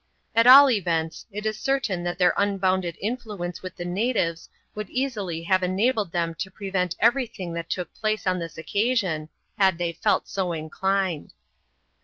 [0.33, 5.43] At all events, it is certain that their unbounded influence with the natives would easily
[5.43, 9.29] have enabled them to prevent every thing that took place on this occasion,
[9.59, 11.33] had they felt so inclined.